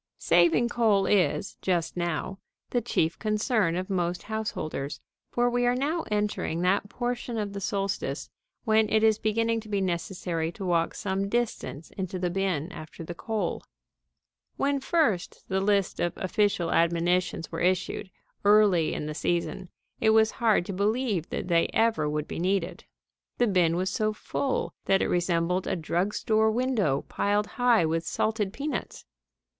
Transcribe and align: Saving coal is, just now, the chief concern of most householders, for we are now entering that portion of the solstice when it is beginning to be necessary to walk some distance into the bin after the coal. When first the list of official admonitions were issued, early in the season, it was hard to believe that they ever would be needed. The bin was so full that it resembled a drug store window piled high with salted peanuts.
Saving 0.17 0.67
coal 0.67 1.05
is, 1.05 1.57
just 1.61 1.95
now, 1.95 2.39
the 2.71 2.81
chief 2.81 3.19
concern 3.19 3.75
of 3.75 3.87
most 3.87 4.23
householders, 4.23 4.99
for 5.29 5.47
we 5.47 5.67
are 5.67 5.75
now 5.75 6.05
entering 6.09 6.61
that 6.61 6.89
portion 6.89 7.37
of 7.37 7.53
the 7.53 7.61
solstice 7.61 8.27
when 8.63 8.89
it 8.89 9.03
is 9.03 9.19
beginning 9.19 9.59
to 9.59 9.69
be 9.69 9.79
necessary 9.79 10.51
to 10.53 10.65
walk 10.65 10.95
some 10.95 11.29
distance 11.29 11.91
into 11.99 12.17
the 12.17 12.31
bin 12.31 12.71
after 12.71 13.03
the 13.03 13.13
coal. 13.13 13.61
When 14.57 14.79
first 14.79 15.47
the 15.49 15.61
list 15.61 15.99
of 15.99 16.13
official 16.17 16.71
admonitions 16.71 17.51
were 17.51 17.61
issued, 17.61 18.09
early 18.43 18.95
in 18.95 19.05
the 19.05 19.13
season, 19.13 19.69
it 19.99 20.09
was 20.09 20.31
hard 20.41 20.65
to 20.65 20.73
believe 20.73 21.29
that 21.29 21.47
they 21.47 21.69
ever 21.75 22.09
would 22.09 22.27
be 22.27 22.39
needed. 22.39 22.85
The 23.37 23.45
bin 23.45 23.75
was 23.75 23.91
so 23.91 24.13
full 24.13 24.73
that 24.85 25.03
it 25.03 25.09
resembled 25.09 25.67
a 25.67 25.75
drug 25.75 26.15
store 26.15 26.49
window 26.49 27.03
piled 27.07 27.45
high 27.45 27.85
with 27.85 28.03
salted 28.03 28.51
peanuts. 28.51 29.05